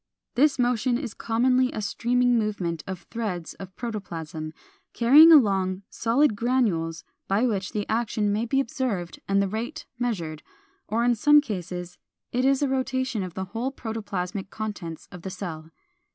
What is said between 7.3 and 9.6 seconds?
which the action may be observed and the